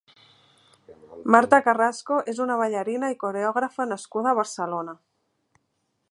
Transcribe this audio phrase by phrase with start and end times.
[1.35, 4.97] Marta Carrasco és una ballarina i coreògrafa nascuda a Barcelona.